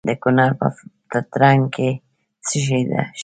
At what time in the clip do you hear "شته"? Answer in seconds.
2.87-3.01